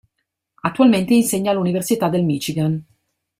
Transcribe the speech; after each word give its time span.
Attualmente 0.63 1.13
insegna 1.13 1.51
all'Università 1.51 2.09
del 2.09 2.23
Michigan. 2.23 2.83